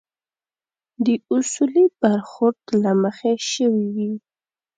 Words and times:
د 1.05 1.07
اصولي 1.35 1.85
برخورد 2.01 2.63
له 2.83 2.91
مخې 3.03 3.33
شوي 3.51 3.85
وي. 3.95 4.11